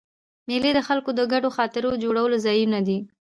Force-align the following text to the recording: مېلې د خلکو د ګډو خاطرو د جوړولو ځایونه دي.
مېلې 0.47 0.71
د 0.75 0.79
خلکو 0.87 1.09
د 1.15 1.21
ګډو 1.31 1.49
خاطرو 1.57 1.89
د 1.93 1.97
جوړولو 2.03 2.37
ځایونه 2.45 2.79
دي. 2.87 2.97